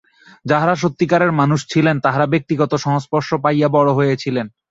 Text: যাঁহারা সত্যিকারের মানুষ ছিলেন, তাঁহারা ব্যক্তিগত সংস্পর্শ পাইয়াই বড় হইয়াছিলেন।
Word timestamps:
যাঁহারা 0.45 0.75
সত্যিকারের 0.75 1.31
মানুষ 1.31 1.59
ছিলেন, 1.67 1.95
তাঁহারা 1.99 2.25
ব্যক্তিগত 2.25 2.71
সংস্পর্শ 2.77 3.29
পাইয়াই 3.43 3.73
বড় 3.73 3.89
হইয়াছিলেন। 3.93 4.45